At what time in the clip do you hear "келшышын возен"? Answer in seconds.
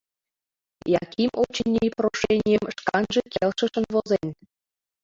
3.33-4.27